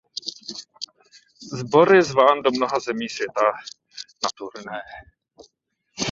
[1.57, 3.43] Sbor je zván do mnoha zemí světa
[4.23, 4.79] na turné.